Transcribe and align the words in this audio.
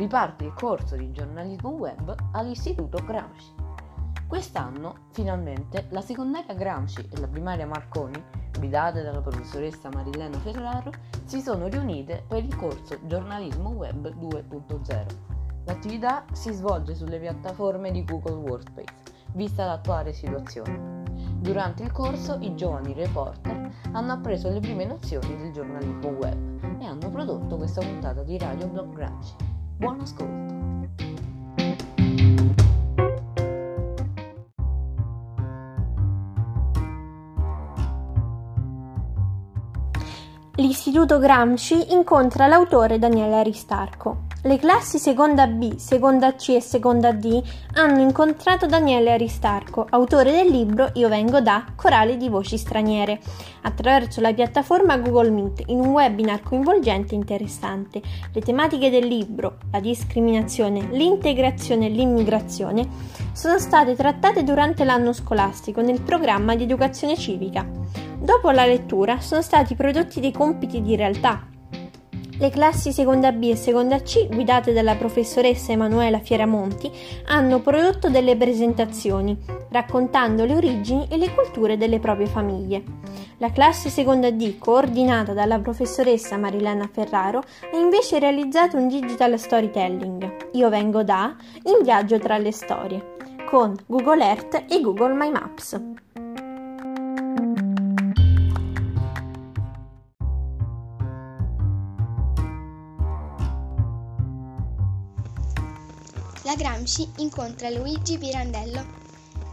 riparte 0.00 0.44
il 0.44 0.54
corso 0.54 0.96
di 0.96 1.12
giornalismo 1.12 1.68
web 1.72 2.14
all'Istituto 2.32 3.04
Gramsci. 3.04 3.52
Quest'anno, 4.26 5.08
finalmente, 5.10 5.88
la 5.90 6.00
secondaria 6.00 6.54
Gramsci 6.54 7.06
e 7.12 7.20
la 7.20 7.28
primaria 7.28 7.66
Marconi, 7.66 8.22
guidate 8.58 9.02
dalla 9.02 9.20
professoressa 9.20 9.90
Marilena 9.92 10.38
Ferraro, 10.38 10.90
si 11.24 11.42
sono 11.42 11.66
riunite 11.66 12.24
per 12.26 12.42
il 12.42 12.56
corso 12.56 12.96
Giornalismo 13.02 13.70
Web 13.70 14.14
2.0. 14.14 15.06
L'attività 15.66 16.24
si 16.32 16.50
svolge 16.52 16.94
sulle 16.94 17.18
piattaforme 17.18 17.90
di 17.90 18.02
Google 18.02 18.36
Workspace, 18.36 18.94
vista 19.34 19.66
l'attuale 19.66 20.14
situazione. 20.14 21.02
Durante 21.40 21.82
il 21.82 21.92
corso 21.92 22.38
i 22.40 22.54
giovani 22.54 22.94
reporter 22.94 23.70
hanno 23.92 24.12
appreso 24.12 24.48
le 24.48 24.60
prime 24.60 24.86
nozioni 24.86 25.36
del 25.36 25.52
giornalismo 25.52 26.08
web 26.08 26.80
e 26.80 26.86
hanno 26.86 27.10
prodotto 27.10 27.58
questa 27.58 27.82
puntata 27.82 28.22
di 28.22 28.38
Radio 28.38 28.66
Blog 28.66 28.94
Gramsci. 28.94 29.49
Buon 29.80 29.98
ascolto! 30.00 30.48
L'Istituto 40.56 41.18
Gramsci 41.18 41.94
incontra 41.94 42.46
l'autore 42.46 42.98
Daniele 42.98 43.38
Aristarco. 43.38 44.29
Le 44.42 44.56
classi 44.56 44.98
seconda 44.98 45.46
B, 45.46 45.76
seconda 45.76 46.34
C 46.34 46.54
e 46.56 46.62
seconda 46.62 47.12
D 47.12 47.42
hanno 47.74 48.00
incontrato 48.00 48.64
Daniele 48.64 49.12
Aristarco, 49.12 49.86
autore 49.90 50.32
del 50.32 50.46
libro 50.46 50.88
Io 50.94 51.10
vengo 51.10 51.42
da 51.42 51.66
Corale 51.76 52.16
di 52.16 52.30
voci 52.30 52.56
straniere, 52.56 53.20
attraverso 53.60 54.22
la 54.22 54.32
piattaforma 54.32 54.96
Google 54.96 55.28
Meet 55.28 55.64
in 55.66 55.80
un 55.80 55.88
webinar 55.88 56.42
coinvolgente 56.42 57.12
e 57.12 57.18
interessante. 57.18 58.00
Le 58.32 58.40
tematiche 58.40 58.88
del 58.88 59.06
libro, 59.06 59.58
la 59.72 59.80
discriminazione, 59.80 60.88
l'integrazione 60.90 61.86
e 61.86 61.90
l'immigrazione, 61.90 62.88
sono 63.32 63.58
state 63.58 63.94
trattate 63.94 64.42
durante 64.42 64.84
l'anno 64.84 65.12
scolastico 65.12 65.82
nel 65.82 66.00
programma 66.00 66.54
di 66.54 66.62
educazione 66.62 67.14
civica. 67.14 67.68
Dopo 68.18 68.50
la 68.52 68.64
lettura 68.64 69.20
sono 69.20 69.42
stati 69.42 69.74
prodotti 69.74 70.18
dei 70.18 70.32
compiti 70.32 70.80
di 70.80 70.96
realtà. 70.96 71.44
Le 72.40 72.48
classi 72.48 72.90
seconda 72.90 73.32
B 73.32 73.50
e 73.50 73.54
seconda 73.54 74.00
C, 74.00 74.26
guidate 74.26 74.72
dalla 74.72 74.94
professoressa 74.94 75.72
Emanuela 75.72 76.20
Fieramonti, 76.20 76.90
hanno 77.26 77.60
prodotto 77.60 78.08
delle 78.08 78.34
presentazioni, 78.34 79.36
raccontando 79.68 80.46
le 80.46 80.54
origini 80.54 81.06
e 81.10 81.18
le 81.18 81.34
culture 81.34 81.76
delle 81.76 81.98
proprie 81.98 82.26
famiglie. 82.26 82.82
La 83.36 83.52
classe 83.52 83.90
seconda 83.90 84.30
D, 84.30 84.56
coordinata 84.56 85.34
dalla 85.34 85.58
professoressa 85.58 86.38
Marilena 86.38 86.88
Ferraro, 86.90 87.40
ha 87.40 87.76
invece 87.76 88.18
realizzato 88.18 88.78
un 88.78 88.88
digital 88.88 89.38
storytelling, 89.38 90.48
Io 90.52 90.70
vengo 90.70 91.02
da, 91.02 91.36
in 91.64 91.82
viaggio 91.82 92.18
tra 92.18 92.38
le 92.38 92.52
storie, 92.52 93.16
con 93.50 93.76
Google 93.84 94.24
Earth 94.24 94.64
e 94.66 94.80
Google 94.80 95.12
My 95.12 95.30
Maps. 95.30 95.78
La 106.42 106.54
Gramsci 106.54 107.06
incontra 107.16 107.68
Luigi 107.68 108.16
Pirandello. 108.16 108.98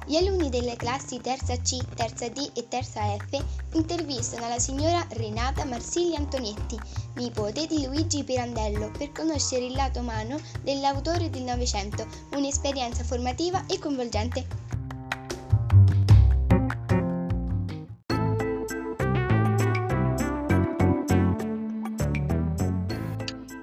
Gli 0.05 0.15
alunni 0.15 0.49
delle 0.49 0.77
classi 0.77 1.19
terza 1.19 1.57
C, 1.57 1.83
terza 1.95 2.29
D 2.29 2.51
e 2.53 2.67
terza 2.69 3.01
F 3.17 3.43
intervistano 3.73 4.47
la 4.47 4.57
signora 4.57 5.05
Renata 5.09 5.65
Marsigli 5.65 6.15
Antonietti, 6.15 6.79
nipote 7.15 7.67
di 7.67 7.85
Luigi 7.85 8.23
Pirandello, 8.23 8.89
per 8.91 9.11
conoscere 9.11 9.65
il 9.65 9.73
lato 9.73 9.99
umano 9.99 10.39
dell'autore 10.61 11.29
del 11.29 11.43
Novecento, 11.43 12.07
un'esperienza 12.31 13.03
formativa 13.03 13.65
e 13.65 13.79
coinvolgente. 13.79 14.66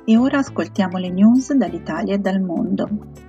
E 0.06 0.16
ora 0.18 0.38
ascoltiamo 0.38 0.98
le 0.98 1.08
news 1.08 1.52
dall'Italia 1.54 2.14
e 2.14 2.18
dal 2.18 2.40
mondo. 2.40 3.22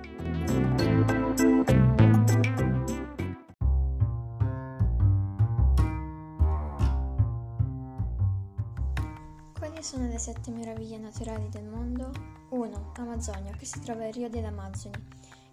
sono 9.86 10.08
le 10.08 10.18
sette 10.18 10.50
meraviglie 10.50 10.98
naturali 10.98 11.48
del 11.48 11.64
mondo? 11.64 12.10
1. 12.48 12.92
Amazzonia, 12.96 13.52
che 13.52 13.64
si 13.64 13.78
trova 13.78 14.04
a 14.04 14.10
Rio 14.10 14.28
delle 14.28 14.48
Amazzoni, 14.48 14.96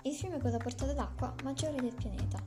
il 0.01 0.13
fiume 0.15 0.39
con 0.39 0.49
la 0.49 0.57
portata 0.57 0.91
d'acqua 0.91 1.35
maggiore 1.43 1.79
del 1.79 1.93
pianeta. 1.93 2.39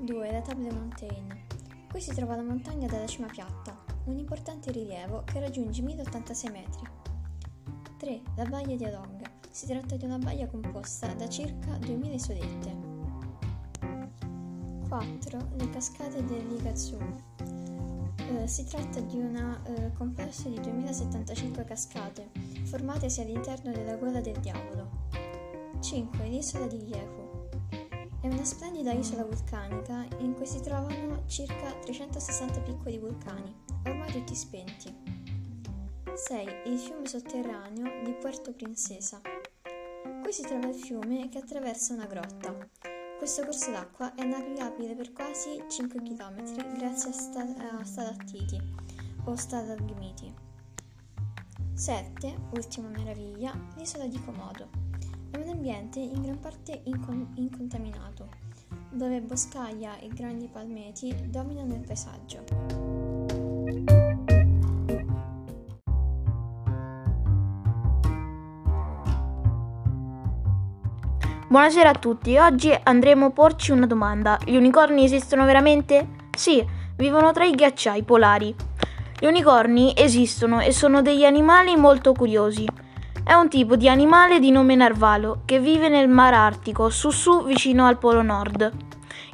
2. 0.00 0.32
La 0.32 0.40
Table 0.40 0.72
Mountain. 0.72 1.46
Qui 1.88 2.00
si 2.00 2.12
trova 2.12 2.34
la 2.34 2.42
montagna 2.42 2.88
dalla 2.88 3.06
cima 3.06 3.28
piatta, 3.28 3.78
un 4.06 4.18
importante 4.18 4.72
rilievo 4.72 5.22
che 5.24 5.38
raggiunge 5.38 5.80
1086 5.80 6.50
metri. 6.50 6.95
3. 8.06 8.20
La 8.36 8.44
baia 8.44 8.76
di 8.76 8.84
Alonga. 8.84 9.28
Si 9.50 9.66
tratta 9.66 9.96
di 9.96 10.04
una 10.04 10.18
baia 10.18 10.46
composta 10.46 11.12
da 11.14 11.28
circa 11.28 11.76
2000 11.78 12.14
isolette. 12.14 12.76
4. 14.88 15.48
Le 15.56 15.70
cascate 15.70 16.24
dell'Igazzu. 16.24 16.98
Eh, 18.28 18.46
si 18.46 18.64
tratta 18.64 19.00
di 19.00 19.18
un 19.18 19.34
eh, 19.34 19.92
complesso 19.94 20.48
di 20.48 20.60
2075 20.60 21.64
cascate, 21.64 22.30
formatesi 22.62 23.22
all'interno 23.22 23.72
della 23.72 23.96
gola 23.96 24.20
del 24.20 24.38
diavolo. 24.38 25.08
5. 25.80 26.28
L'isola 26.28 26.68
di 26.68 26.78
Jehu. 26.84 27.48
È 28.20 28.28
una 28.28 28.44
splendida 28.44 28.92
isola 28.92 29.24
vulcanica 29.24 30.06
in 30.18 30.34
cui 30.34 30.46
si 30.46 30.60
trovano 30.60 31.24
circa 31.26 31.72
360 31.82 32.60
piccoli 32.60 32.98
vulcani, 32.98 33.52
ormai 33.84 34.12
tutti 34.12 34.36
spenti. 34.36 35.05
6. 36.16 36.62
Il 36.64 36.78
fiume 36.78 37.06
sotterraneo 37.06 38.02
di 38.02 38.12
Puerto 38.14 38.50
Princesa. 38.52 39.20
Qui 40.22 40.32
si 40.32 40.42
trova 40.42 40.66
il 40.68 40.74
fiume 40.74 41.28
che 41.28 41.36
attraversa 41.38 41.92
una 41.92 42.06
grotta. 42.06 42.56
Questo 43.18 43.44
corso 43.44 43.70
d'acqua 43.70 44.14
è 44.14 44.24
navigabile 44.24 44.94
per 44.94 45.12
quasi 45.12 45.62
5 45.68 46.00
km 46.00 46.74
grazie 46.74 47.10
a, 47.10 47.12
sta- 47.12 47.78
a 47.78 47.84
stalattiti 47.84 48.58
o 49.24 49.36
stalagmiti. 49.36 50.32
7. 51.74 52.34
Ultima 52.54 52.88
meraviglia, 52.88 53.52
l'isola 53.76 54.06
di 54.06 54.18
Komodo. 54.24 54.70
È 55.30 55.36
un 55.36 55.48
ambiente 55.48 56.00
in 56.00 56.22
gran 56.22 56.40
parte 56.40 56.80
incon- 56.84 57.32
incontaminato, 57.34 58.30
dove 58.90 59.20
boscaglia 59.20 59.98
e 59.98 60.08
grandi 60.08 60.48
palmeti 60.48 61.14
dominano 61.28 61.74
il 61.74 61.84
paesaggio. 61.84 62.75
Buonasera 71.56 71.88
a 71.88 71.94
tutti, 71.94 72.36
oggi 72.36 72.78
andremo 72.82 73.24
a 73.24 73.30
porci 73.30 73.70
una 73.70 73.86
domanda. 73.86 74.38
Gli 74.44 74.56
unicorni 74.56 75.04
esistono 75.04 75.46
veramente? 75.46 76.06
Sì, 76.36 76.62
vivono 76.96 77.32
tra 77.32 77.46
i 77.46 77.52
ghiacciai 77.52 78.02
polari. 78.02 78.54
Gli 79.18 79.24
unicorni 79.24 79.94
esistono 79.96 80.60
e 80.60 80.70
sono 80.70 81.00
degli 81.00 81.24
animali 81.24 81.74
molto 81.74 82.12
curiosi. 82.12 82.68
È 83.24 83.32
un 83.32 83.48
tipo 83.48 83.74
di 83.76 83.88
animale 83.88 84.38
di 84.38 84.50
nome 84.50 84.74
narvalo 84.74 85.40
che 85.46 85.58
vive 85.58 85.88
nel 85.88 86.08
Mar 86.08 86.34
Artico, 86.34 86.90
su 86.90 87.08
su 87.08 87.42
vicino 87.44 87.86
al 87.86 87.96
Polo 87.96 88.20
Nord. 88.20 88.70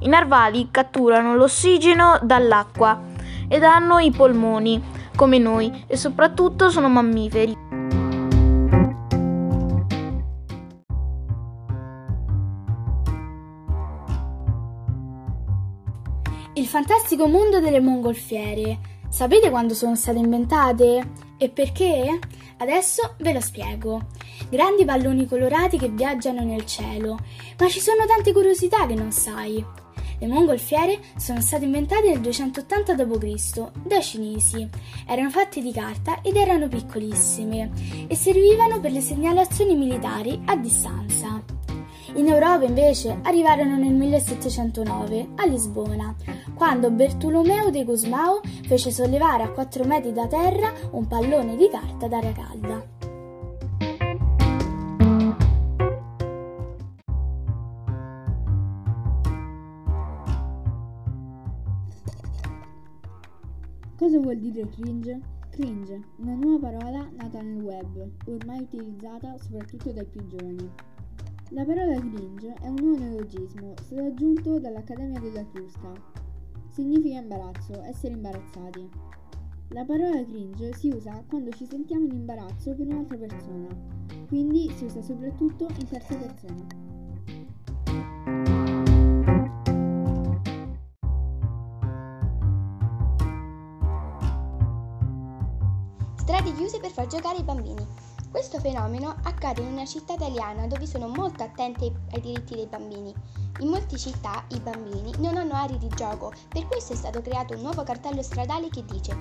I 0.03 0.07
narvali 0.07 0.69
catturano 0.71 1.35
l'ossigeno 1.35 2.21
dall'acqua 2.23 3.03
ed 3.49 3.65
hanno 3.65 3.99
i 3.99 4.13
polmoni, 4.13 4.81
come 5.17 5.39
noi, 5.39 5.87
e 5.89 5.97
soprattutto 5.97 6.71
sono 6.71 6.89
mammiferi. 6.89 7.72
Fantastico 16.73 17.27
mondo 17.27 17.61
delle 17.61 17.81
mongolfiere. 17.81 18.79
Sapete 19.11 19.51
quando 19.51 19.75
sono 19.75 19.95
state 19.95 20.17
inventate? 20.17 21.07
E 21.37 21.51
perché? 21.51 22.19
Adesso 22.57 23.17
ve 23.19 23.35
lo 23.35 23.43
spiego. 23.43 24.07
Grandi 24.49 24.87
palloni 24.87 25.27
colorati 25.27 25.77
che 25.77 25.91
viaggiano 25.91 26.43
nel 26.43 26.65
cielo. 26.65 27.19
Ma 27.59 27.69
ci 27.69 27.79
sono 27.79 28.07
tante 28.07 28.33
curiosità 28.33 28.87
che 28.87 28.95
non 28.95 29.13
sai. 29.13 29.63
Le 30.19 30.27
mongolfiere 30.27 30.99
sono 31.19 31.43
state 31.43 31.67
inventate 31.67 32.09
nel 32.09 32.21
280 32.21 32.95
d.C. 32.95 33.71
dai 33.85 34.03
cinesi. 34.03 34.67
Erano 35.07 35.29
fatte 35.29 35.61
di 35.61 35.73
carta 35.73 36.23
ed 36.23 36.37
erano 36.37 36.69
piccolissime 36.69 37.71
e 38.09 38.17
servivano 38.17 38.81
per 38.81 38.93
le 38.93 39.03
segnalazioni 39.03 39.77
militari 39.77 40.41
a 40.47 40.57
distanza. 40.57 41.52
In 42.15 42.29
Europa 42.29 42.65
invece 42.65 43.19
arrivarono 43.23 43.79
nel 43.79 43.95
1709 43.95 45.29
a 45.37 45.47
Lisbona, 45.47 46.15
quando 46.55 46.91
Bertolomeo 46.91 47.71
de 47.71 47.85
Gusmao 47.85 48.41
fece 48.67 48.91
sollevare 48.91 49.45
a 49.45 49.51
4 49.51 49.85
metri 49.85 50.13
da 50.13 50.27
terra 50.27 50.73
un 50.91 51.07
pallone 51.07 51.57
di 51.57 51.69
carta 51.71 52.09
d'aria 52.09 52.33
calda. 52.33 52.87
Cosa 63.97 64.19
vuol 64.19 64.39
dire 64.39 64.69
cringe? 64.69 65.21
Cringe, 65.51 66.01
una 66.17 66.35
nuova 66.35 66.69
parola 66.69 67.09
nata 67.17 67.41
nel 67.41 67.63
web, 67.63 68.11
ormai 68.27 68.61
utilizzata 68.61 69.35
soprattutto 69.39 69.93
dai 69.93 70.07
più 70.07 70.27
giovani. 70.27 70.92
La 71.55 71.67
parola 71.67 71.99
cringe 71.99 72.55
è 72.63 72.67
un 72.67 72.77
nuovo 72.81 72.97
neologismo, 72.97 73.75
stato 73.83 74.03
aggiunto 74.03 74.59
dall'Accademia 74.59 75.21
della 75.21 75.45
Crusca. 75.51 75.93
Significa 76.71 77.19
imbarazzo, 77.19 77.83
essere 77.83 78.15
imbarazzati. 78.15 78.89
La 79.69 79.85
parola 79.85 80.25
cringe 80.25 80.73
si 80.73 80.89
usa 80.89 81.23
quando 81.29 81.51
ci 81.51 81.67
sentiamo 81.67 82.07
in 82.07 82.13
imbarazzo 82.13 82.75
per 82.75 82.87
un'altra 82.87 83.19
persona, 83.19 83.69
quindi 84.29 84.71
si 84.77 84.87
usa 84.87 85.03
soprattutto 85.03 85.69
in 85.79 85.89
terza 85.89 86.17
persona. 86.17 86.67
Strade 96.15 96.55
chiuse 96.55 96.81
per 96.81 96.91
far 96.91 97.07
giocare 97.09 97.37
i 97.37 97.43
bambini. 97.45 98.12
Questo 98.33 98.61
fenomeno 98.61 99.15
accade 99.25 99.61
in 99.61 99.73
una 99.73 99.85
città 99.85 100.15
italiana 100.15 100.67
dove 100.67 100.87
sono 100.87 101.07
molto 101.07 101.43
attenti 101.43 101.93
ai 102.13 102.21
diritti 102.23 102.55
dei 102.55 102.67
bambini. 102.67 103.13
In 103.61 103.69
molte 103.69 103.99
città 103.99 104.43
i 104.53 104.59
bambini 104.59 105.13
non 105.19 105.37
hanno 105.37 105.53
aree 105.53 105.77
di 105.77 105.89
gioco, 105.89 106.33
per 106.49 106.67
questo 106.67 106.95
è 106.95 106.97
stato 106.97 107.21
creato 107.21 107.53
un 107.53 107.61
nuovo 107.61 107.83
cartello 107.83 108.23
stradale 108.23 108.71
che 108.71 108.87
dice 108.87 109.15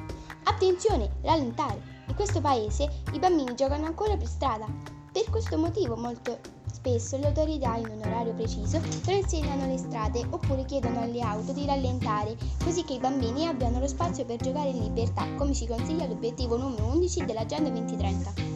Attenzione, 0.46 1.18
rallentare! 1.24 1.82
In 2.08 2.16
questo 2.16 2.40
paese 2.40 3.04
i 3.12 3.20
bambini 3.20 3.54
giocano 3.54 3.86
ancora 3.86 4.16
per 4.16 4.28
strada. 4.28 4.66
Per 5.12 5.30
questo 5.30 5.58
motivo 5.58 5.98
molto 5.98 6.40
spesso 6.72 7.18
le 7.18 7.28
autorità 7.28 7.76
in 7.76 7.90
un 7.90 8.02
orario 8.06 8.34
preciso 8.34 8.80
transegnano 9.04 9.68
le 9.68 9.78
strade 9.78 10.26
oppure 10.30 10.64
chiedono 10.64 11.02
alle 11.02 11.20
auto 11.20 11.52
di 11.52 11.66
rallentare 11.66 12.38
così 12.64 12.86
che 12.86 12.94
i 12.94 13.00
bambini 13.00 13.46
abbiano 13.46 13.80
lo 13.80 13.88
spazio 13.90 14.24
per 14.24 14.38
giocare 14.38 14.70
in 14.70 14.82
libertà, 14.84 15.28
come 15.36 15.54
ci 15.54 15.68
consiglia 15.68 16.08
l'obiettivo 16.08 16.56
numero 16.56 16.86
11 16.86 17.26
dell'Agenda 17.26 17.70
2030. 17.72 18.51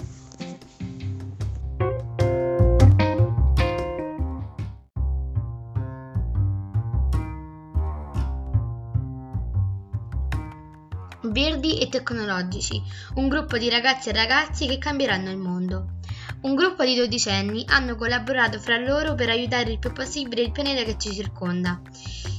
Verdi 11.66 11.80
e 11.80 11.90
tecnologici, 11.90 12.80
un 13.16 13.28
gruppo 13.28 13.58
di 13.58 13.72
ragazze 13.72 14.12
e 14.12 14.14
ragazzi 14.14 14.68
che 14.68 14.78
cambieranno 14.78 15.32
il 15.32 15.38
mondo. 15.38 15.96
Un 16.42 16.54
gruppo 16.54 16.84
di 16.84 16.96
dodicenni 16.96 17.66
hanno 17.68 17.96
collaborato 17.96 18.60
fra 18.60 18.78
loro 18.78 19.16
per 19.16 19.30
aiutare 19.30 19.72
il 19.72 19.80
più 19.80 19.92
possibile 19.92 20.44
il 20.44 20.52
pianeta 20.52 20.84
che 20.84 20.96
ci 21.00 21.12
circonda. 21.12 21.82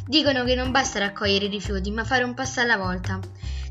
Dicono 0.06 0.44
che 0.44 0.54
non 0.54 0.70
basta 0.70 1.00
raccogliere 1.00 1.46
i 1.46 1.50
rifiuti, 1.50 1.90
ma 1.90 2.04
fare 2.04 2.22
un 2.22 2.34
passo 2.34 2.60
alla 2.60 2.76
volta. 2.76 3.18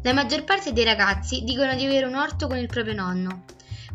La 0.01 0.11
maggior 0.11 0.43
parte 0.43 0.73
dei 0.73 0.83
ragazzi 0.83 1.43
dicono 1.45 1.73
di 1.73 1.85
avere 1.85 2.05
un 2.05 2.15
orto 2.15 2.47
con 2.47 2.57
il 2.57 2.67
proprio 2.67 2.93
nonno. 2.93 3.45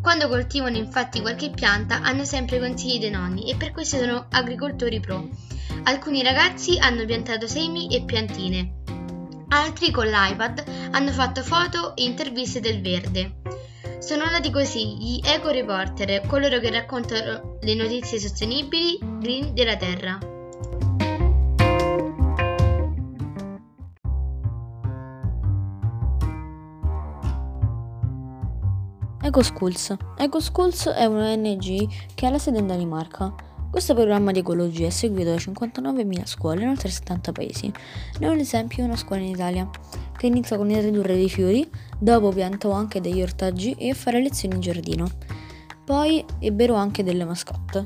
Quando 0.00 0.28
coltivano 0.28 0.78
infatti 0.78 1.20
qualche 1.20 1.50
pianta 1.50 2.00
hanno 2.00 2.24
sempre 2.24 2.58
consigli 2.58 2.98
dei 2.98 3.10
nonni 3.10 3.50
e 3.50 3.56
per 3.56 3.70
questo 3.72 3.98
sono 3.98 4.28
agricoltori 4.30 4.98
pro. 4.98 5.28
Alcuni 5.84 6.22
ragazzi 6.22 6.78
hanno 6.78 7.04
piantato 7.04 7.46
semi 7.46 7.94
e 7.94 8.02
piantine. 8.04 8.79
Altri 9.52 9.90
con 9.90 10.06
l'iPad 10.06 10.62
hanno 10.92 11.10
fatto 11.10 11.42
foto 11.42 11.96
e 11.96 12.04
interviste 12.04 12.60
del 12.60 12.80
verde. 12.80 13.40
Sono 13.98 14.24
nati 14.24 14.48
così 14.52 14.96
gli 14.96 15.20
Eco 15.24 15.48
Reporter, 15.48 16.24
coloro 16.28 16.60
che 16.60 16.70
raccontano 16.70 17.58
le 17.60 17.74
notizie 17.74 18.20
sostenibili 18.20 18.96
green 19.18 19.52
della 19.52 19.76
Terra. 19.76 20.18
EcoSchools. 29.22 29.96
EcoSchools 30.16 30.88
è 30.90 31.04
una 31.06 31.32
ONG 31.32 31.88
che 32.14 32.26
ha 32.26 32.30
la 32.30 32.38
sede 32.38 32.60
in 32.60 32.68
Danimarca. 32.68 33.49
Questo 33.70 33.94
programma 33.94 34.32
di 34.32 34.40
ecologia 34.40 34.88
è 34.88 34.90
seguito 34.90 35.30
da 35.30 35.36
59.000 35.36 36.26
scuole 36.26 36.62
in 36.62 36.68
oltre 36.68 36.88
70 36.88 37.30
paesi. 37.30 37.72
Ne 38.18 38.26
è 38.26 38.28
un 38.28 38.40
esempio 38.40 38.84
una 38.84 38.96
scuola 38.96 39.22
in 39.22 39.28
Italia, 39.28 39.70
che 40.18 40.26
inizia 40.26 40.56
con 40.56 40.68
il 40.70 40.82
ridurre 40.82 41.14
i 41.14 41.22
rifiuti, 41.22 41.70
dopo 41.96 42.30
piantò 42.30 42.72
anche 42.72 43.00
degli 43.00 43.22
ortaggi 43.22 43.72
e 43.78 43.90
a 43.90 43.94
fare 43.94 44.20
lezioni 44.20 44.56
in 44.56 44.60
giardino. 44.60 45.08
Poi 45.84 46.24
ebbero 46.40 46.74
anche 46.74 47.04
delle 47.04 47.24
mascotte. 47.24 47.84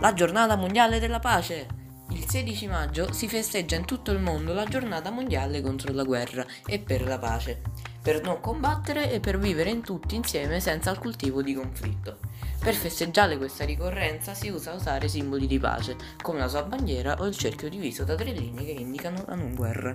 La 0.00 0.14
giornata 0.14 0.54
mondiale 0.54 1.00
della 1.00 1.18
pace. 1.18 1.77
Il 2.28 2.34
16 2.34 2.66
maggio 2.66 3.10
si 3.14 3.26
festeggia 3.26 3.76
in 3.76 3.86
tutto 3.86 4.12
il 4.12 4.18
mondo 4.18 4.52
la 4.52 4.66
giornata 4.66 5.10
mondiale 5.10 5.62
contro 5.62 5.94
la 5.94 6.02
guerra 6.02 6.44
e 6.66 6.78
per 6.78 7.06
la 7.06 7.18
pace, 7.18 7.62
per 8.02 8.20
non 8.20 8.40
combattere 8.40 9.10
e 9.10 9.18
per 9.18 9.38
vivere 9.38 9.70
in 9.70 9.80
tutti 9.80 10.14
insieme 10.14 10.60
senza 10.60 10.90
alcun 10.90 11.16
tipo 11.16 11.40
di 11.40 11.54
conflitto. 11.54 12.18
Per 12.60 12.74
festeggiare 12.74 13.38
questa 13.38 13.64
ricorrenza 13.64 14.34
si 14.34 14.50
usa 14.50 14.74
usare 14.74 15.08
simboli 15.08 15.46
di 15.46 15.58
pace, 15.58 15.96
come 16.20 16.40
la 16.40 16.48
sua 16.48 16.64
bandiera 16.64 17.16
o 17.18 17.24
il 17.24 17.34
cerchio 17.34 17.70
diviso 17.70 18.04
da 18.04 18.14
tre 18.14 18.32
linee 18.32 18.66
che 18.66 18.72
indicano 18.72 19.24
la 19.26 19.34
non 19.34 19.54
guerra. 19.54 19.94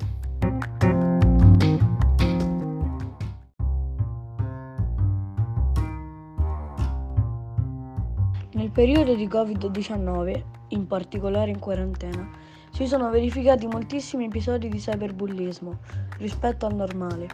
Nel 8.53 8.71
periodo 8.71 9.13
di 9.13 9.27
Covid-19, 9.27 10.62
in 10.73 10.87
particolare 10.87 11.51
in 11.51 11.59
quarantena, 11.59 12.29
si 12.71 12.87
sono 12.87 13.09
verificati 13.09 13.67
moltissimi 13.67 14.25
episodi 14.25 14.67
di 14.67 14.79
cyberbullismo 14.79 15.77
rispetto 16.17 16.65
al 16.65 16.75
normale. 16.75 17.27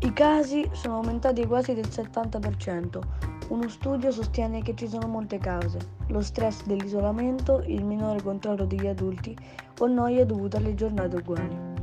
I 0.00 0.12
casi 0.12 0.68
sono 0.72 0.96
aumentati 0.96 1.44
quasi 1.46 1.74
del 1.74 1.88
70%. 1.88 3.00
Uno 3.48 3.68
studio 3.68 4.10
sostiene 4.10 4.62
che 4.62 4.74
ci 4.76 4.86
sono 4.86 5.08
molte 5.08 5.38
cause, 5.38 5.78
lo 6.08 6.20
stress 6.20 6.64
dell'isolamento, 6.66 7.62
il 7.66 7.84
minore 7.84 8.22
controllo 8.22 8.66
degli 8.66 8.86
adulti 8.86 9.34
o 9.80 9.86
noia 9.86 10.26
dovuta 10.26 10.58
alle 10.58 10.74
giornate 10.74 11.16
uguali. 11.16 11.77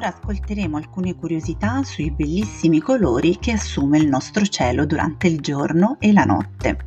Ora 0.00 0.16
ascolteremo 0.16 0.78
alcune 0.78 1.14
curiosità 1.14 1.82
sui 1.82 2.10
bellissimi 2.10 2.80
colori 2.80 3.36
che 3.38 3.52
assume 3.52 3.98
il 3.98 4.08
nostro 4.08 4.46
cielo 4.46 4.86
durante 4.86 5.26
il 5.26 5.40
giorno 5.40 5.98
e 6.00 6.14
la 6.14 6.24
notte. 6.24 6.78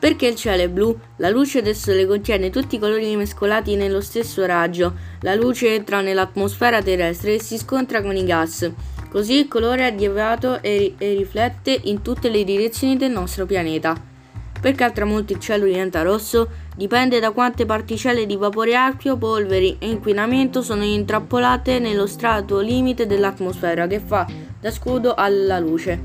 Perché 0.00 0.26
il 0.26 0.34
cielo 0.34 0.62
è 0.62 0.68
blu? 0.68 0.98
La 1.18 1.30
luce 1.30 1.62
del 1.62 1.76
sole 1.76 2.08
contiene 2.08 2.50
tutti 2.50 2.74
i 2.74 2.78
colori 2.80 3.14
mescolati 3.14 3.76
nello 3.76 4.00
stesso 4.00 4.44
raggio. 4.44 4.92
La 5.20 5.36
luce 5.36 5.72
entra 5.72 6.00
nell'atmosfera 6.00 6.82
terrestre 6.82 7.34
e 7.34 7.40
si 7.40 7.58
scontra 7.58 8.02
con 8.02 8.16
i 8.16 8.24
gas. 8.24 8.68
Così 9.14 9.34
il 9.34 9.46
colore 9.46 9.86
è 9.86 9.94
deviato 9.94 10.60
e, 10.60 10.96
e 10.98 11.14
riflette 11.14 11.82
in 11.84 12.02
tutte 12.02 12.28
le 12.28 12.42
direzioni 12.42 12.96
del 12.96 13.12
nostro 13.12 13.46
pianeta. 13.46 13.94
Perché 14.60 14.82
al 14.82 14.92
tramonto 14.92 15.32
il 15.32 15.38
cielo 15.38 15.66
diventa 15.66 16.02
rosso? 16.02 16.48
Dipende 16.74 17.20
da 17.20 17.30
quante 17.30 17.64
particelle 17.64 18.26
di 18.26 18.34
vapore 18.34 18.74
acqueo, 18.74 19.16
polveri 19.16 19.76
e 19.78 19.88
inquinamento 19.88 20.62
sono 20.62 20.82
intrappolate 20.82 21.78
nello 21.78 22.08
strato 22.08 22.58
limite 22.58 23.06
dell'atmosfera 23.06 23.86
che 23.86 24.00
fa 24.00 24.26
da 24.58 24.72
scudo 24.72 25.14
alla 25.14 25.60
luce. 25.60 25.96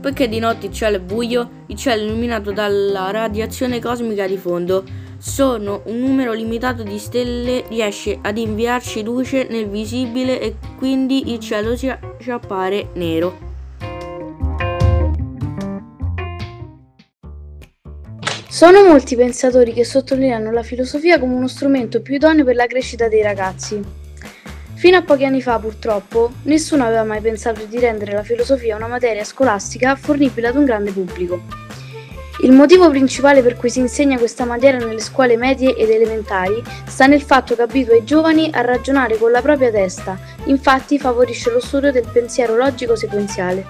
Poiché 0.00 0.28
di 0.28 0.40
notte 0.40 0.66
il 0.66 0.72
cielo 0.72 0.96
è 0.96 1.00
buio, 1.00 1.48
il 1.66 1.76
cielo 1.76 2.02
è 2.02 2.04
illuminato 2.04 2.50
dalla 2.50 3.12
radiazione 3.12 3.78
cosmica 3.78 4.26
di 4.26 4.38
fondo. 4.38 4.82
Sono 5.20 5.82
un 5.86 5.98
numero 5.98 6.32
limitato 6.32 6.84
di 6.84 6.96
stelle 6.96 7.64
riesce 7.68 8.20
ad 8.22 8.38
inviarci 8.38 9.02
luce 9.02 9.48
nel 9.50 9.68
visibile 9.68 10.40
e 10.40 10.54
quindi 10.76 11.32
il 11.32 11.40
cielo 11.40 11.76
ci, 11.76 11.88
appare 12.28 12.90
nero. 12.92 13.46
Sono 18.48 18.84
molti 18.84 19.16
pensatori 19.16 19.72
che 19.72 19.84
sottolineano 19.84 20.52
la 20.52 20.62
filosofia 20.62 21.18
come 21.18 21.34
uno 21.34 21.48
strumento 21.48 22.00
più 22.00 22.14
idoneo 22.14 22.44
per 22.44 22.54
la 22.54 22.66
crescita 22.66 23.08
dei 23.08 23.22
ragazzi. 23.22 23.82
Fino 24.74 24.96
a 24.96 25.02
pochi 25.02 25.24
anni 25.24 25.42
fa, 25.42 25.58
purtroppo, 25.58 26.30
nessuno 26.42 26.84
aveva 26.84 27.02
mai 27.02 27.20
pensato 27.20 27.64
di 27.64 27.80
rendere 27.80 28.12
la 28.12 28.22
filosofia 28.22 28.76
una 28.76 28.86
materia 28.86 29.24
scolastica 29.24 29.96
fornibile 29.96 30.46
ad 30.46 30.54
un 30.54 30.64
grande 30.64 30.92
pubblico. 30.92 31.67
Il 32.40 32.52
motivo 32.52 32.88
principale 32.88 33.42
per 33.42 33.56
cui 33.56 33.68
si 33.68 33.80
insegna 33.80 34.16
questa 34.16 34.44
materia 34.44 34.78
nelle 34.78 35.00
scuole 35.00 35.36
medie 35.36 35.74
ed 35.74 35.90
elementari 35.90 36.62
sta 36.86 37.06
nel 37.06 37.22
fatto 37.22 37.56
che 37.56 37.62
abitua 37.62 37.96
i 37.96 38.04
giovani 38.04 38.48
a 38.52 38.60
ragionare 38.60 39.18
con 39.18 39.32
la 39.32 39.42
propria 39.42 39.72
testa, 39.72 40.16
infatti 40.44 41.00
favorisce 41.00 41.50
lo 41.50 41.58
studio 41.58 41.90
del 41.90 42.06
pensiero 42.12 42.54
logico 42.54 42.94
sequenziale. 42.94 43.66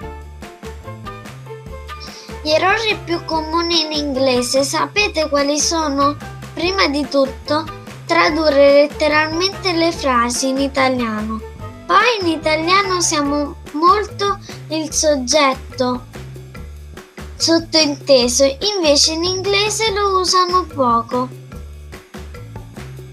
Gli 2.43 2.51
errori 2.51 2.95
più 3.03 3.25
comuni 3.25 3.85
in 3.85 3.91
inglese 3.91 4.63
sapete 4.63 5.27
quali 5.29 5.57
sono? 5.59 6.15
Prima 6.53 6.87
di 6.87 7.07
tutto, 7.09 7.65
tradurre 8.05 8.73
letteralmente 8.73 9.73
le 9.73 9.91
frasi 9.91 10.49
in 10.49 10.59
italiano. 10.59 11.41
Poi 11.87 12.19
in 12.21 12.27
italiano 12.27 13.01
siamo 13.01 13.55
molto 13.71 14.37
il 14.67 14.93
soggetto 14.93 16.05
sottointeso, 17.39 18.43
invece 18.75 19.13
in 19.13 19.23
inglese 19.23 19.91
lo 19.91 20.19
usano 20.19 20.65
poco. 20.73 21.29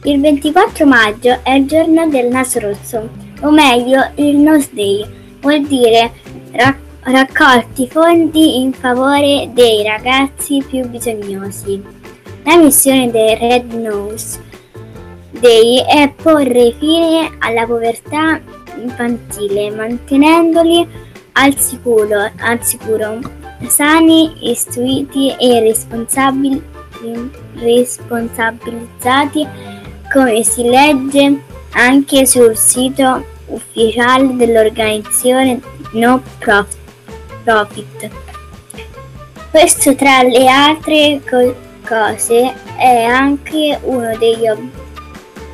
Il 0.03 0.21
24 0.21 0.87
maggio 0.87 1.41
è 1.43 1.53
il 1.53 1.67
giorno 1.67 2.09
del 2.09 2.27
naso 2.27 2.59
rosso, 2.61 3.09
o 3.41 3.51
meglio 3.51 4.11
il 4.17 4.37
Nose 4.37 4.71
Day, 4.73 5.07
vuol 5.41 5.67
dire 5.67 6.13
raccogliere 6.53 6.85
raccolti 7.07 7.87
fondi 7.89 8.61
in 8.61 8.73
favore 8.73 9.49
dei 9.53 9.85
ragazzi 9.85 10.63
più 10.67 10.89
bisognosi. 10.89 11.81
La 12.43 12.57
missione 12.57 13.11
del 13.13 13.37
Red 13.37 13.73
Nose 13.73 14.43
Day 15.31 15.85
è 15.87 16.13
porre 16.21 16.75
fine 16.79 17.37
alla 17.39 17.65
povertà 17.65 18.41
infantile, 18.77 19.71
mantenendoli 19.71 20.87
al 21.33 21.57
sicuro, 21.57 22.29
al 22.39 22.65
sicuro 22.65 23.21
sani, 23.69 24.51
istruiti 24.51 25.35
e 25.39 25.61
responsabili, 25.61 26.63
responsabilizzati, 27.55 29.47
come 30.13 30.43
si 30.43 30.63
legge 30.65 31.43
anche 31.73 32.27
sul 32.27 32.57
sito 32.57 33.25
ufficiale 33.47 34.35
dell'organizzazione 34.35 35.61
no 35.93 36.23
profit 36.39 36.85
profit. 37.47 38.11
Questo 39.51 39.95
tra 39.95 40.23
le 40.23 40.49
altre 40.49 41.21
co- 41.25 41.55
cose 41.87 42.53
è 42.77 43.05
anche 43.05 43.79
uno 43.83 44.17
degli 44.19 44.49
ob- 44.49 44.69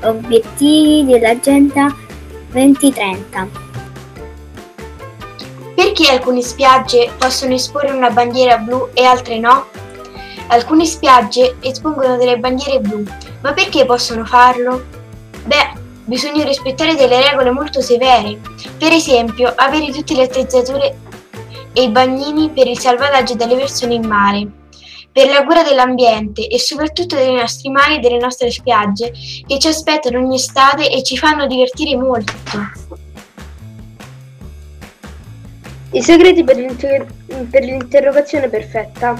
obiettivi 0.04 1.04
dell'Agenda 1.12 1.94
2030. 2.50 3.61
Perché 5.74 6.10
alcune 6.10 6.42
spiagge 6.42 7.10
possono 7.18 7.54
esporre 7.54 7.92
una 7.92 8.10
bandiera 8.10 8.58
blu 8.58 8.88
e 8.92 9.04
altre 9.04 9.38
no? 9.38 9.66
Alcune 10.48 10.84
spiagge 10.84 11.56
espongono 11.60 12.16
delle 12.16 12.38
bandiere 12.38 12.80
blu, 12.80 13.02
ma 13.40 13.52
perché 13.52 13.86
possono 13.86 14.24
farlo? 14.24 14.84
Beh, 15.44 15.72
bisogna 16.04 16.44
rispettare 16.44 16.94
delle 16.94 17.20
regole 17.20 17.50
molto 17.50 17.80
severe. 17.80 18.38
Per 18.76 18.92
esempio, 18.92 19.52
avere 19.56 19.90
tutte 19.90 20.14
le 20.14 20.24
attrezzature 20.24 20.98
e 21.72 21.82
i 21.82 21.88
bagnini 21.88 22.50
per 22.50 22.66
il 22.66 22.78
salvataggio 22.78 23.34
delle 23.34 23.56
persone 23.56 23.94
in 23.94 24.06
mare, 24.06 24.46
per 25.10 25.28
la 25.28 25.44
cura 25.44 25.62
dell'ambiente 25.62 26.46
e 26.46 26.58
soprattutto 26.58 27.16
dei 27.16 27.34
nostri 27.34 27.70
mari 27.70 27.96
e 27.96 27.98
delle 28.00 28.18
nostre 28.18 28.50
spiagge 28.50 29.10
che 29.46 29.58
ci 29.58 29.68
aspettano 29.68 30.18
ogni 30.18 30.36
estate 30.36 30.90
e 30.90 31.02
ci 31.02 31.16
fanno 31.16 31.46
divertire 31.46 31.96
molto. 31.96 32.32
I 35.94 36.00
segreti 36.00 36.42
per, 36.42 36.56
l'inter- 36.56 37.06
per 37.50 37.64
l'interrogazione 37.64 38.48
perfetta. 38.48 39.14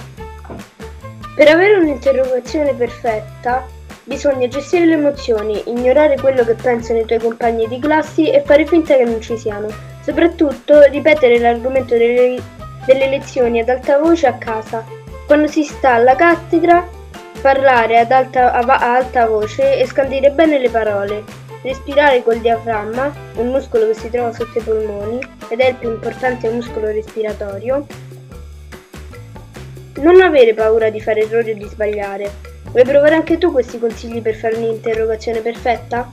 Per 1.35 1.49
avere 1.49 1.75
un'interrogazione 1.75 2.73
perfetta 2.73 3.67
bisogna 4.05 4.49
gestire 4.49 4.87
le 4.87 4.95
emozioni, 4.95 5.63
ignorare 5.67 6.17
quello 6.17 6.45
che 6.45 6.55
pensano 6.55 7.01
i 7.01 7.05
tuoi 7.05 7.19
compagni 7.19 7.69
di 7.69 7.79
classi 7.79 8.31
e 8.31 8.41
fare 8.41 8.65
finta 8.65 8.97
che 8.97 9.05
non 9.05 9.21
ci 9.21 9.37
siano. 9.37 9.69
Soprattutto 10.03 10.81
ripetere 10.85 11.39
l'argomento 11.39 11.95
delle, 11.95 12.41
delle 12.87 13.09
lezioni 13.11 13.61
ad 13.61 13.69
alta 13.69 13.99
voce 13.99 14.27
a 14.27 14.39
casa. 14.39 14.83
Quando 15.27 15.49
si 15.49 15.65
sta 15.65 15.93
alla 15.95 16.17
cattedra, 16.17 16.89
parlare 17.43 17.99
ad 17.99 18.11
alta, 18.11 18.51
a 18.51 18.95
alta 18.95 19.27
voce 19.27 19.77
e 19.77 19.85
scandire 19.85 20.31
bene 20.31 20.59
le 20.59 20.71
parole. 20.71 21.42
Respirare 21.63 22.25
col 22.25 22.41
diaframma, 22.41 23.13
un 23.37 23.49
muscolo 23.49 23.87
che 23.87 23.95
si 23.95 24.11
trova 24.11 24.33
sotto 24.33 24.59
i 24.59 24.63
polmoni 24.63 25.21
ed 25.49 25.61
è 25.61 25.69
il 25.69 25.77
più 25.77 25.91
importante 25.91 26.51
muscolo 26.51 26.87
respiratorio. 26.87 27.87
Non 30.01 30.21
avere 30.21 30.55
paura 30.55 30.91
di 30.91 31.01
fare 31.01 31.21
errori 31.21 31.53
o 31.53 31.55
di 31.55 31.69
sbagliare. 31.69 32.31
Vuoi 32.71 32.85
provare 32.85 33.15
anche 33.15 33.39
tu 33.39 33.53
questi 33.53 33.79
consigli 33.79 34.21
per 34.21 34.35
fare 34.35 34.57
un'interrogazione 34.57 35.41
perfetta? 35.41 36.11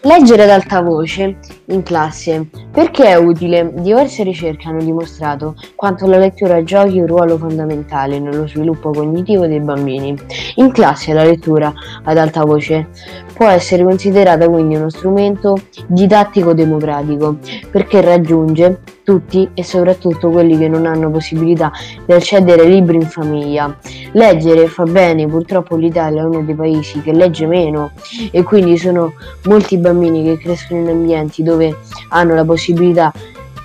Leggere 0.00 0.44
ad 0.44 0.50
alta 0.50 0.80
voce 0.80 1.36
in 1.70 1.82
classe. 1.82 2.46
Perché 2.70 3.06
è 3.06 3.16
utile? 3.16 3.72
Diverse 3.74 4.22
ricerche 4.22 4.68
hanno 4.68 4.82
dimostrato 4.82 5.54
quanto 5.74 6.06
la 6.06 6.18
lettura 6.18 6.62
giochi 6.62 6.98
un 7.00 7.06
ruolo 7.06 7.36
fondamentale 7.36 8.18
nello 8.18 8.46
sviluppo 8.46 8.90
cognitivo 8.90 9.46
dei 9.46 9.60
bambini. 9.60 10.16
In 10.56 10.70
classe 10.72 11.12
la 11.12 11.24
lettura 11.24 11.72
ad 12.04 12.16
alta 12.16 12.44
voce 12.44 12.88
può 13.34 13.48
essere 13.48 13.82
considerata 13.84 14.48
quindi 14.48 14.76
uno 14.76 14.90
strumento 14.90 15.56
didattico 15.86 16.52
democratico 16.52 17.38
perché 17.70 18.00
raggiunge 18.00 18.80
tutti 19.10 19.50
e 19.54 19.64
soprattutto 19.64 20.30
quelli 20.30 20.56
che 20.56 20.68
non 20.68 20.86
hanno 20.86 21.10
possibilità 21.10 21.72
di 22.06 22.12
accedere 22.12 22.62
ai 22.62 22.70
libri 22.70 22.94
in 22.94 23.08
famiglia. 23.08 23.76
Leggere 24.12 24.68
fa 24.68 24.84
bene, 24.84 25.26
purtroppo 25.26 25.74
l'Italia 25.74 26.22
è 26.22 26.24
uno 26.24 26.42
dei 26.42 26.54
paesi 26.54 27.02
che 27.02 27.12
legge 27.12 27.46
meno 27.46 27.90
e 28.30 28.44
quindi 28.44 28.78
sono 28.78 29.14
molti 29.46 29.78
bambini 29.78 30.22
che 30.22 30.38
crescono 30.38 30.82
in 30.82 30.88
ambienti 30.90 31.42
dove 31.42 31.76
hanno 32.10 32.34
la 32.34 32.44
possibilità 32.44 33.12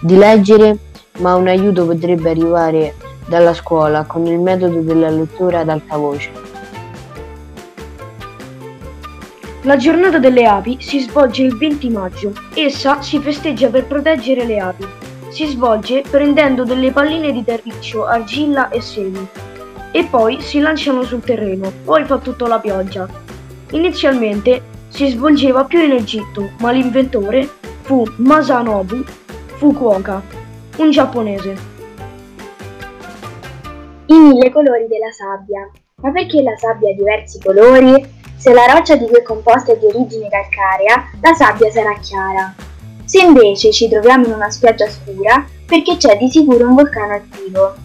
di 0.02 0.18
leggere, 0.18 0.78
ma 1.20 1.36
un 1.36 1.48
aiuto 1.48 1.86
potrebbe 1.86 2.32
arrivare 2.32 2.96
dalla 3.28 3.54
scuola 3.54 4.04
con 4.06 4.26
il 4.26 4.40
metodo 4.40 4.80
della 4.82 5.10
lettura 5.10 5.60
ad 5.60 5.70
alta 5.70 5.96
voce. 5.98 6.32
La 9.62 9.78
giornata 9.78 10.18
delle 10.18 10.46
api 10.46 10.78
si 10.80 11.00
svolge 11.02 11.44
il 11.44 11.56
20 11.56 11.90
maggio. 11.90 12.34
Essa 12.56 13.02
si 13.02 13.20
festeggia 13.20 13.70
per 13.70 13.86
proteggere 13.86 14.46
le 14.46 14.60
api. 14.60 15.05
Si 15.36 15.48
svolge 15.48 16.02
prendendo 16.10 16.64
delle 16.64 16.94
palline 16.94 17.34
di 17.34 17.44
terriccio, 17.44 18.06
argilla 18.06 18.70
e 18.70 18.80
semi. 18.80 19.28
E 19.92 20.06
poi 20.06 20.40
si 20.40 20.60
lanciano 20.60 21.04
sul 21.04 21.22
terreno, 21.22 21.74
poi 21.84 22.06
fa 22.06 22.20
tutto 22.20 22.48
la 22.48 22.58
pioggia. 22.58 23.06
Inizialmente 23.72 24.62
si 24.88 25.10
svolgeva 25.10 25.66
più 25.66 25.84
in 25.84 25.92
Egitto, 25.92 26.52
ma 26.60 26.72
l'inventore 26.72 27.50
fu 27.82 28.06
Masanobu 28.16 29.04
Fukuoka, 29.58 30.22
un 30.78 30.90
giapponese. 30.90 31.56
I 34.06 34.18
mille 34.18 34.50
colori 34.52 34.88
della 34.88 35.12
sabbia. 35.12 35.70
Ma 35.96 36.12
perché 36.14 36.42
la 36.44 36.56
sabbia 36.56 36.92
ha 36.92 36.94
diversi 36.94 37.42
colori? 37.42 38.10
Se 38.38 38.54
la 38.54 38.72
roccia 38.72 38.96
di 38.96 39.06
cui 39.06 39.18
è 39.18 39.24
composta 39.24 39.74
è 39.74 39.78
di 39.78 39.88
origine 39.88 40.30
calcarea, 40.30 41.10
la 41.20 41.34
sabbia 41.34 41.70
sarà 41.70 41.94
chiara. 42.00 42.65
Se 43.06 43.22
invece 43.22 43.72
ci 43.72 43.88
troviamo 43.88 44.26
in 44.26 44.34
una 44.34 44.50
spiaggia 44.50 44.90
scura, 44.90 45.46
perché 45.66 45.96
c'è 45.98 46.18
di 46.18 46.28
sicuro 46.30 46.68
un 46.68 46.74
vulcano 46.74 47.14
attivo. 47.14 47.76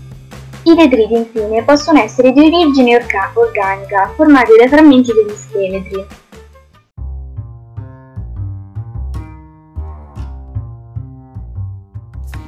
I 0.63 0.75
detriti 0.75 1.15
infine 1.15 1.63
possono 1.63 2.01
essere 2.01 2.33
di 2.33 2.41
origine 2.41 2.97
orca- 2.97 3.31
organica, 3.35 4.11
formati 4.15 4.53
dai 4.57 4.69
frammenti 4.69 5.13
degli 5.13 5.35
scheletri. 5.35 6.07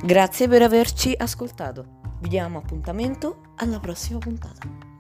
Grazie 0.05 0.49
per 0.49 0.62
averci 0.62 1.14
ascoltato. 1.17 2.00
Vi 2.21 2.29
diamo 2.29 2.59
appuntamento 2.59 3.55
alla 3.57 3.79
prossima 3.79 4.19
puntata. 4.19 4.92